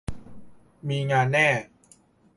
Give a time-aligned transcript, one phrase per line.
[0.89, 1.49] มีงานแน่